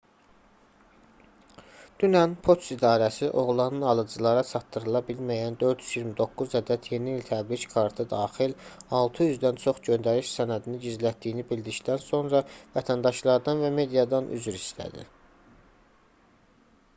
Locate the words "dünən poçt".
2.03-2.71